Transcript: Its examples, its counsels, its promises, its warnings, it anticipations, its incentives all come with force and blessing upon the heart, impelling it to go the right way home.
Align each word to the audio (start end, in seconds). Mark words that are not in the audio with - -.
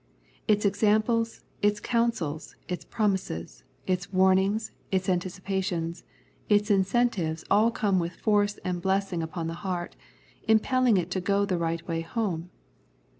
Its 0.47 0.65
examples, 0.65 1.41
its 1.61 1.79
counsels, 1.79 2.55
its 2.67 2.83
promises, 2.83 3.63
its 3.85 4.11
warnings, 4.11 4.71
it 4.91 5.07
anticipations, 5.07 6.03
its 6.49 6.71
incentives 6.71 7.45
all 7.51 7.69
come 7.69 7.99
with 7.99 8.15
force 8.15 8.57
and 8.65 8.81
blessing 8.81 9.21
upon 9.21 9.45
the 9.45 9.53
heart, 9.61 9.95
impelling 10.47 10.97
it 10.97 11.11
to 11.11 11.21
go 11.21 11.45
the 11.45 11.59
right 11.59 11.87
way 11.87 12.01
home. 12.01 12.49